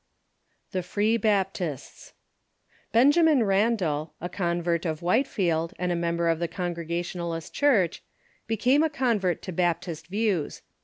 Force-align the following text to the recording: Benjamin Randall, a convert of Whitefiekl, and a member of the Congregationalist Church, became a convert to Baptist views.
Benjamin 2.91 3.43
Randall, 3.43 4.15
a 4.19 4.29
convert 4.29 4.83
of 4.83 5.01
Whitefiekl, 5.01 5.73
and 5.77 5.91
a 5.91 5.95
member 5.95 6.27
of 6.27 6.39
the 6.39 6.47
Congregationalist 6.47 7.53
Church, 7.53 8.01
became 8.47 8.81
a 8.81 8.89
convert 8.89 9.43
to 9.43 9.51
Baptist 9.51 10.07
views. 10.07 10.63